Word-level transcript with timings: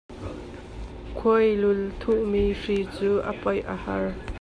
Khuailul 1.17 1.81
thuhmi 1.99 2.43
hri 2.63 2.77
cu 2.97 3.09
a 3.19 3.31
rop 3.31 3.45
a 3.75 3.75
har. 3.85 4.07